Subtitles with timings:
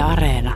[0.00, 0.54] Yle Areena.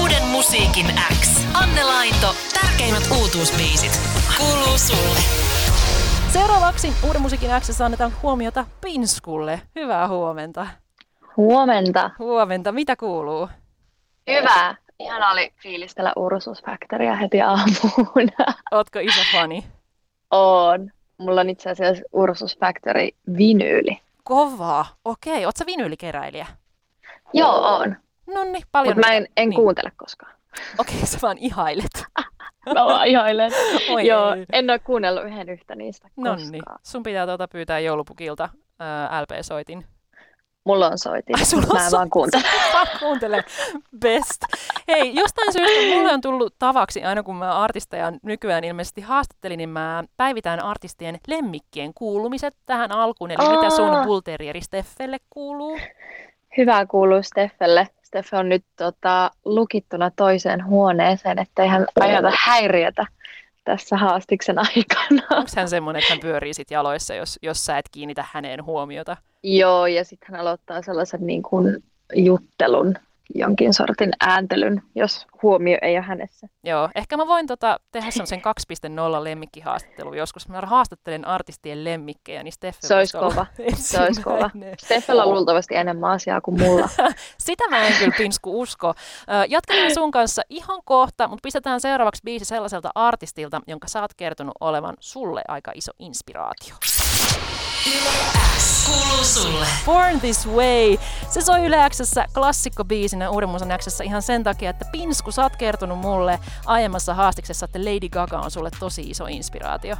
[0.00, 0.86] Uuden musiikin
[1.20, 1.46] X.
[1.54, 2.34] Anne Lainto.
[2.60, 4.00] Tärkeimmät uutuusbiisit.
[4.38, 5.20] Kuuluu sulle.
[6.32, 9.60] Seuraavaksi Uuden musiikin X annetaan huomiota Pinskulle.
[9.74, 10.66] Hyvää huomenta.
[11.36, 12.10] Huomenta.
[12.18, 12.72] Huomenta.
[12.72, 13.48] Mitä kuuluu?
[14.30, 14.74] Hyvä.
[14.98, 18.28] Ihan oli fiilistellä Ursus Factorya heti aamuun.
[18.72, 19.64] Ootko iso fani?
[20.30, 20.90] On.
[21.18, 24.00] Mulla on itse asiassa Ursus Factory vinyyli.
[24.24, 24.86] Kovaa.
[25.04, 25.46] Okei.
[25.46, 26.46] Oot sä vinyyllikeräilijä?
[27.32, 27.96] Joo, on.
[28.26, 28.96] Nonni, paljon.
[28.96, 29.56] Mutta mä en, en niin.
[29.56, 30.32] kuuntele koskaan.
[30.78, 32.04] Okei, sä vaan ihailet.
[32.74, 33.52] Mä vaan ihailen.
[33.94, 34.46] Oi Joo, ei.
[34.52, 36.58] en ole kuunnellut yhden yhtä niistä Nonni.
[36.58, 36.78] koskaan.
[36.82, 38.48] Sun pitää tuota pyytää joulupukilta
[38.78, 39.84] ää, LP-soitin.
[40.64, 42.10] Mulla on soitin, Ai, sulla on mä en vaan soitin.
[42.10, 43.36] kuuntele.
[43.44, 43.82] Vaan.
[44.00, 44.42] Best.
[44.88, 49.68] Hei, jostain syystä mulle on tullut tavaksi, aina kun mä artisteja nykyään ilmeisesti haastattelin, niin
[49.68, 53.30] mä päivitän artistien lemmikkien kuulumiset tähän alkuun.
[53.30, 54.04] Eli mitä sun Aa.
[54.04, 55.78] Bull Terrieri Steffelle kuuluu?
[56.56, 57.88] Hyvää kuuluu Steffelle.
[58.02, 63.06] Steffe on nyt tota, lukittuna toiseen huoneeseen, ettei hän aiheuta häiriötä
[63.64, 65.22] tässä haastiksen aikana.
[65.30, 69.16] Onko hän semmoinen, että hän pyörii sit jaloissa, jos, jos sä et kiinnitä häneen huomiota?
[69.42, 71.84] Joo, ja sitten hän aloittaa sellaisen niin kuin
[72.14, 72.94] juttelun,
[73.34, 76.48] jonkin sortin ääntelyn, jos huomio ei ole hänessä.
[76.64, 78.42] Joo, ehkä mä voin tota, tehdä semmoisen
[79.18, 80.48] 2.0 lemmikkihaastattelun joskus.
[80.48, 83.46] Mä haastattelen artistien lemmikkejä, niin Steffe Se olisi kova.
[83.74, 84.50] Se olisi kova.
[84.78, 86.88] Steffellä on luultavasti enemmän asiaa kuin mulla.
[87.38, 88.94] Sitä mä en kyllä Pinsku usko.
[89.48, 94.54] Jatketaan sun kanssa ihan kohta, mutta pistetään seuraavaksi biisi sellaiselta artistilta, jonka sä oot kertonut
[94.60, 96.74] olevan sulle aika iso inspiraatio.
[99.22, 99.66] Sulle.
[99.86, 100.96] Born This Way.
[101.28, 105.56] Se soi Yle Xssä klassikkobiisinä Uuden Musan Xssä ihan sen takia, että Pinsku, sä oot
[105.56, 109.96] kertonut mulle aiemmassa haastiksessa, että Lady Gaga on sulle tosi iso inspiraatio.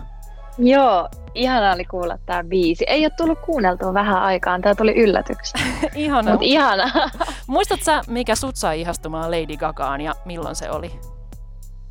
[0.59, 2.85] Joo, ihanaa oli kuulla tämä biisi.
[2.89, 5.65] Ei ole tullut kuunneltua vähän aikaan, tämä tuli yllätyksenä.
[5.95, 6.31] Ihana.
[6.31, 7.11] Mutta ihanaa.
[7.47, 11.01] Muistat sä, mikä sut sai ihastumaan Lady Gagaan ja milloin se oli?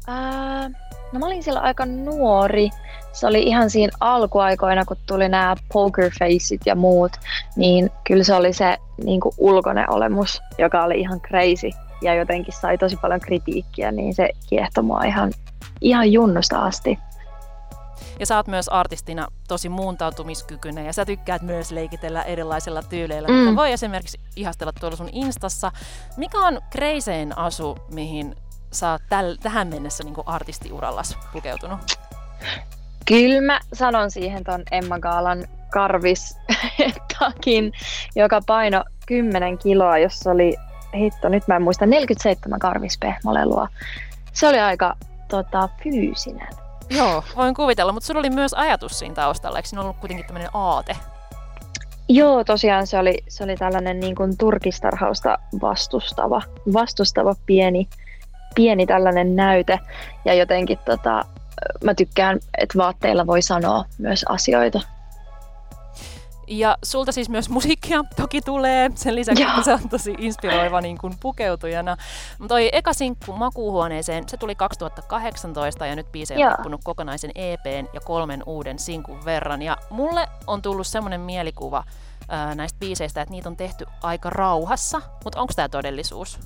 [0.07, 0.69] Ää,
[1.11, 2.69] no mä olin silloin aika nuori.
[3.13, 7.11] Se oli ihan siinä alkuaikoina, kun tuli nämä poker faceit ja muut,
[7.55, 11.69] niin kyllä se oli se niin kuin ulkoinen olemus, joka oli ihan crazy
[12.01, 15.31] ja jotenkin sai tosi paljon kritiikkiä, niin se kiehtoi mua ihan,
[15.81, 16.99] ihan junnusta asti.
[18.19, 23.27] Ja sä oot myös artistina tosi muuntautumiskykyinen ja sä tykkäät myös leikitellä erilaisilla tyyleillä.
[23.27, 23.55] Mm.
[23.55, 25.71] Voi esimerkiksi ihastella tuolla sun instassa.
[26.17, 28.35] Mikä on kreisein asu, mihin
[28.71, 31.79] sä oot täl, tähän mennessä niin artistiurallas pukeutunut?
[33.05, 37.71] Kyllä mä sanon siihen ton Emma Gaalan karvistakin,
[38.15, 40.55] joka paino 10 kiloa, jossa oli,
[40.95, 43.67] hitto, nyt mä en muista, 47 karvispehmolelua.
[44.33, 44.95] Se oli aika
[45.27, 46.47] tota, fyysinen.
[46.89, 49.57] Joo, voin kuvitella, mutta sulla oli myös ajatus siinä taustalla.
[49.57, 50.95] Eikö siinä ollut kuitenkin tämmöinen aate?
[52.09, 56.41] Joo, tosiaan se oli, se oli tällainen niin kuin turkistarhausta vastustava,
[56.73, 57.87] vastustava pieni,
[58.55, 59.79] pieni tällainen näyte.
[60.25, 61.25] Ja jotenkin tota,
[61.83, 64.81] mä tykkään, että vaatteilla voi sanoa myös asioita.
[66.47, 70.97] Ja sulta siis myös musiikkia toki tulee, sen lisäksi, että se on tosi inspiroiva niin
[70.97, 71.97] kuin pukeutujana.
[72.39, 76.51] Mutta toi eka sinkku makuuhuoneeseen, se tuli 2018 ja nyt biisi on Joo.
[76.51, 79.61] tippunut kokonaisen EPn ja kolmen uuden sinkun verran.
[79.61, 81.83] Ja mulle on tullut semmoinen mielikuva
[82.29, 86.39] ää, näistä biiseistä, että niitä on tehty aika rauhassa, mutta onko tämä todellisuus?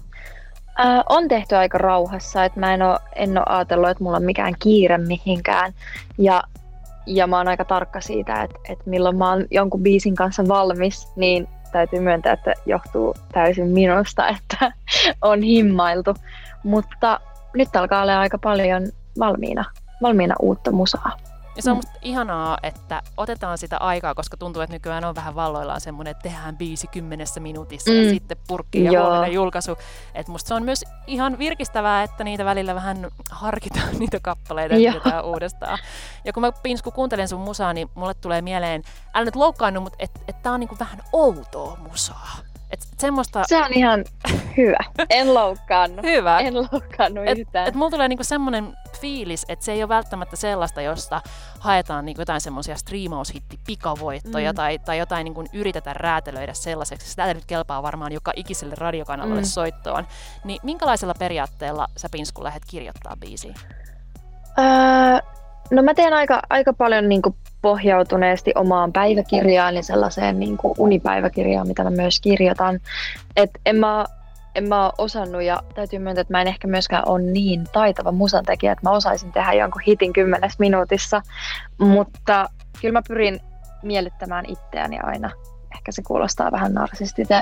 [0.78, 4.54] Ää, on tehty aika rauhassa, että mä en ole, en ajatellut, että mulla on mikään
[4.60, 5.74] kiire mihinkään.
[6.18, 6.44] Ja,
[7.06, 11.08] ja mä oon aika tarkka siitä, että, että milloin mä oon jonkun biisin kanssa valmis,
[11.16, 14.72] niin täytyy myöntää, että johtuu täysin minusta, että
[15.22, 16.16] on himmailtu.
[16.64, 17.20] Mutta
[17.54, 18.84] nyt alkaa olla aika paljon
[19.20, 19.66] valmiina,
[20.02, 21.27] valmiina uutta musaa.
[21.58, 21.78] Ja se on Mm.
[21.78, 26.24] musta ihanaa, että otetaan sitä aikaa, koska tuntuu, että nykyään on vähän valloillaan semmoinen, että
[26.24, 27.98] tehdään biisi kymmenessä minuutissa mm.
[28.04, 29.78] ja sitten purkki ja huomenna julkaisu.
[30.16, 35.22] Että musta se on myös ihan virkistävää, että niitä välillä vähän harkitaan niitä kappaleita ja
[35.24, 35.78] uudestaan.
[36.26, 38.82] Ja kun mä Pinsku kuuntelen sun musaa, niin mulle tulee mieleen,
[39.14, 42.38] älä nyt loukkaannu, mutta että et tää on niinku vähän outoa musaa.
[42.72, 44.06] Et semmoista Se on ihan
[44.58, 44.78] hyvä.
[45.10, 46.06] En loukkaannut.
[46.16, 46.40] hyvä.
[46.40, 47.68] En loukkaannut Et, yhtään.
[47.68, 51.22] et mulla tulee niinku semmoinen fiilis, että se ei ole välttämättä sellaista, josta
[51.60, 54.56] haetaan niinku jotain semmoisia striimaushitti pikavoittoja Mm.
[54.56, 57.10] tai, tai jotain niinku yritetään räätälöidä sellaiseksi.
[57.10, 59.46] Sitä nyt kelpaa varmaan joka ikiselle radiokanavalle Mm.
[59.46, 60.08] soittoon.
[60.44, 63.54] Niin minkälaisella periaatteella sä Pinsku lähdet kirjoittaa biisiä?
[64.60, 65.20] Öö,
[65.72, 70.74] no mä teen aika, aika paljon niin kuin pohjautuneesti omaan päiväkirjaan ja sellaiseen niin kuin
[70.78, 72.80] unipäiväkirjaan, mitä mä myös kirjoitan.
[73.36, 74.06] Et en mä,
[74.58, 78.12] en mä ole osannut ja täytyy myöntää, että mä en ehkä myöskään ole niin taitava
[78.12, 81.22] musantekijä, että mä osaisin tehdä jonkun hitin kymmenes minuutissa,
[81.78, 82.50] mutta
[82.82, 83.40] kyllä mä pyrin
[83.84, 85.32] miellyttämään itseäni aina.
[85.76, 86.74] Ehkä se kuulostaa vähän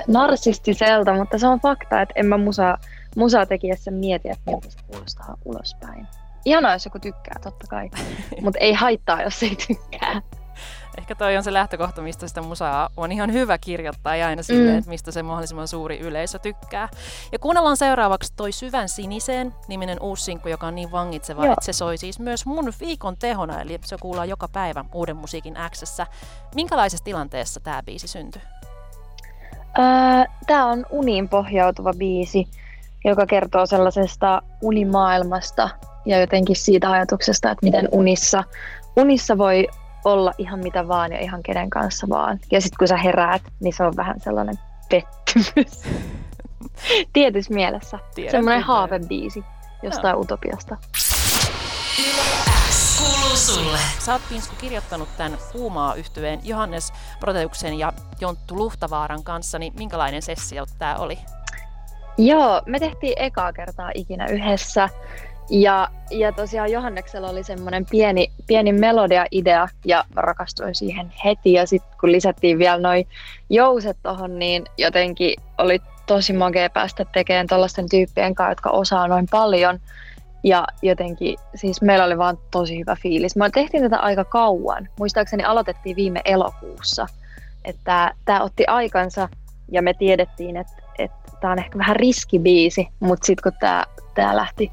[0.07, 2.77] narsistiselta, mutta se on fakta, että en mä musa,
[3.15, 6.07] musaa tekijässä mieti, että miltä se kuulostaa ulospäin.
[6.45, 7.89] Ihanaa, jos joku tykkää, totta kai,
[8.41, 10.21] mutta ei haittaa, jos ei tykkää.
[10.97, 14.71] Ehkä toi on se lähtökohta, mistä sitä musaa on ihan hyvä kirjoittaa ja aina silleen,
[14.71, 14.77] mm.
[14.77, 16.89] että mistä se mahdollisimman suuri yleisö tykkää.
[17.31, 21.53] Ja kuunnellaan seuraavaksi toi Syvän siniseen niminen uusi sinkku, joka on niin vangitseva, Joo.
[21.53, 25.55] että se soi siis myös mun viikon tehona, eli se kuullaan joka päivä uuden musiikin
[25.71, 26.07] Xssä.
[26.55, 28.41] Minkälaisessa tilanteessa tämä biisi syntyi?
[29.79, 29.83] Öö,
[30.47, 32.47] tämä on uniin pohjautuva biisi,
[33.05, 35.69] joka kertoo sellaisesta unimaailmasta
[36.05, 38.43] ja jotenkin siitä ajatuksesta, että miten unissa,
[38.95, 39.67] unissa voi
[40.05, 42.39] olla ihan mitä vaan ja ihan kenen kanssa vaan.
[42.51, 44.55] Ja sitten kun sä heräät, niin se on vähän sellainen
[44.89, 45.83] pettymys.
[47.13, 47.99] Tietyssä mielessä.
[48.15, 49.43] Tiedän, Semmoinen haavebiisi
[49.83, 50.19] jostain no.
[50.19, 50.77] utopiasta.
[52.97, 53.77] kuuluu sulle.
[53.99, 60.21] Sä oot Pinsku kirjoittanut tämän Puumaa yhtyeen Johannes Proteuksen ja Jonttu Luhtavaaran kanssa, niin minkälainen
[60.21, 61.19] sessio tämä oli?
[62.17, 64.89] Joo, me tehtiin ekaa kertaa ikinä yhdessä
[65.49, 71.53] ja, ja tosiaan Johanneksella oli semmoinen pieni, pieni melodia-idea ja rakastuin siihen heti.
[71.53, 73.07] Ja sitten kun lisättiin vielä noin
[73.49, 79.27] jouset tohon, niin jotenkin oli tosi makea päästä tekemään tällaisten tyyppien kanssa, jotka osaa noin
[79.31, 79.79] paljon.
[80.43, 83.35] Ja jotenkin, siis meillä oli vaan tosi hyvä fiilis.
[83.35, 84.89] Me tehtiin tätä aika kauan.
[84.99, 87.07] Muistaakseni aloitettiin viime elokuussa.
[87.65, 89.29] Että tämä otti aikansa
[89.71, 90.83] ja me tiedettiin, että
[91.41, 93.59] tämä on ehkä vähän riskibiisi, mutta sitten kun
[94.15, 94.71] tämä lähti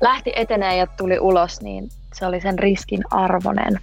[0.00, 3.80] lähti etenee ja tuli ulos, niin se oli sen riskin arvonen.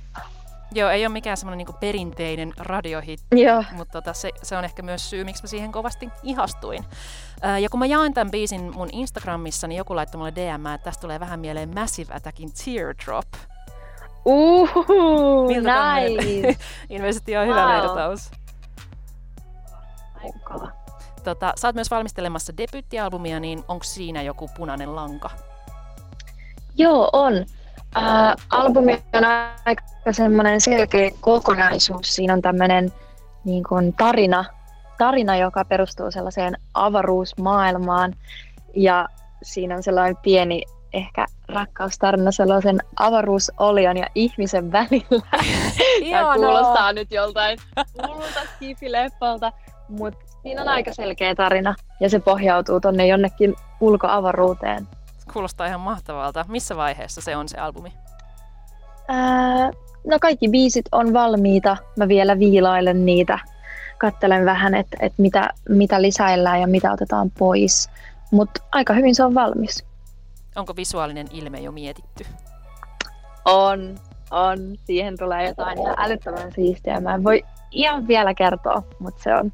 [0.76, 3.64] Joo, ei ole mikään semmoinen niin perinteinen radiohitti, Joo.
[3.76, 6.86] mutta tota, se, se on ehkä myös syy, miksi mä siihen kovasti ihastuin.
[7.42, 10.86] Ää, ja kun mä jaoin tämän biisin mun Instagramissa, niin joku laittoi mulle DM, että
[10.86, 13.28] tästä tulee vähän mieleen Massive Attackin Teardrop.
[14.26, 16.58] Uhu, nice.
[16.96, 17.82] Ilmeisesti on hyvä wow.
[17.82, 18.32] vertaus.
[21.24, 25.30] Tota, sä oot myös valmistelemassa debyyttialbumia, niin onko siinä joku punainen lanka?
[26.78, 27.46] Joo, on.
[27.98, 29.24] Äh, albumi on
[29.66, 32.16] aika semmoinen selkeä kokonaisuus.
[32.16, 32.92] Siinä on tämmöinen
[33.46, 34.46] niin kuin tarina,
[34.98, 38.14] tarina, joka perustuu sellaiseen avaruusmaailmaan.
[38.76, 39.08] Ja
[39.44, 40.64] siinä on sellainen pieni
[40.94, 45.28] ehkä rakkaustarina sellaisen avaruusolion ja ihmisen välillä.
[46.12, 47.60] Tämä kuulostaa nyt joltain
[48.08, 49.52] muulta skifileppalta,
[49.90, 54.88] mutta siinä on aika selkeä tarina ja se pohjautuu tonne jonnekin ulkoavaruuteen.
[55.34, 56.46] Kuulostaa ihan mahtavalta.
[56.48, 57.94] Missä vaiheessa se on se albumi?
[59.08, 59.72] Ää,
[60.08, 61.78] no kaikki biisit on valmiita.
[61.98, 63.40] Mä vielä viilailen niitä.
[63.98, 67.90] Kattelen vähän, että et mitä, mitä lisäillään ja mitä otetaan pois.
[68.32, 69.86] Mutta aika hyvin se on valmis.
[70.56, 72.26] Onko visuaalinen ilme jo mietitty?
[73.46, 73.96] On,
[74.32, 74.58] on.
[74.84, 77.00] Siihen tulee jotain ihan älyttömän siistiä.
[77.00, 79.54] Mä en voi ihan vielä kertoa, mutta se on,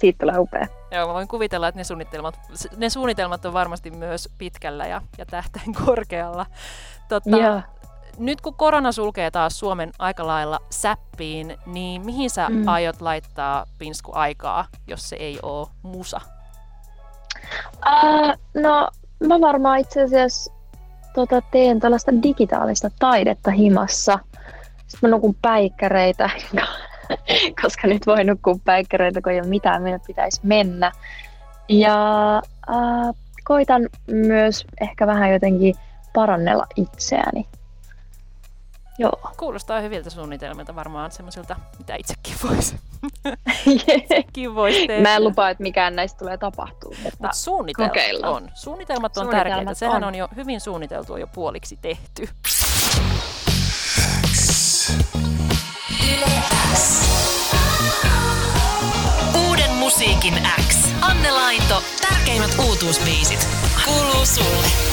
[0.00, 0.66] siitä tulee upea.
[0.92, 2.40] Joo, mä voin kuvitella, että ne suunnitelmat,
[2.76, 6.46] ne suunnitelmat on varmasti myös pitkällä ja, ja tähtäin korkealla.
[7.08, 7.62] Tota,
[8.18, 12.68] Nyt kun korona sulkee taas Suomen aika lailla säppiin, niin mihin sä mm.
[12.68, 16.20] aiot laittaa Pinsku aikaa, jos se ei ole musa?
[17.86, 18.88] Uh, no,
[19.26, 20.52] mä varmaan itse asiassa
[21.14, 24.18] tota, teen tällaista digitaalista taidetta himassa.
[24.86, 26.30] Sitten mä nukun päikkäreitä
[27.62, 30.92] koska nyt voi nukkua päikkäreitä, kun ei ole mitään, minne pitäisi mennä.
[31.68, 32.36] Ja
[32.70, 33.14] äh,
[33.44, 35.74] koitan myös ehkä vähän jotenkin
[36.12, 37.46] parannella itseäni.
[38.98, 39.20] Joo.
[39.36, 42.76] Kuulostaa hyviltä suunnitelmilta varmaan semmoisilta, mitä itsekin voisi
[43.96, 45.02] itsekin vois tehdä.
[45.02, 48.34] Mä en lupaa, että mikään näistä tulee tapahtuu, mutta Mut suunnitelmat kokeillaan.
[48.34, 48.50] on.
[48.54, 49.74] Suunnitelmat on suunnitelmat tärkeitä.
[49.74, 50.08] Sehän on.
[50.08, 52.28] on jo hyvin suunniteltu jo puoliksi tehty.
[61.34, 63.48] Lainto, tärkeimmät uutuusbiisit.
[63.84, 64.91] Kuuluu sulle.